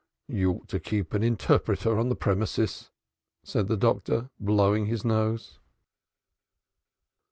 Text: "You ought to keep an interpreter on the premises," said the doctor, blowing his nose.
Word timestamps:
"You 0.27 0.53
ought 0.53 0.67
to 0.69 0.79
keep 0.79 1.13
an 1.13 1.21
interpreter 1.21 1.99
on 1.99 2.09
the 2.09 2.15
premises," 2.15 2.89
said 3.43 3.67
the 3.67 3.77
doctor, 3.77 4.31
blowing 4.39 4.87
his 4.87 5.05
nose. 5.05 5.59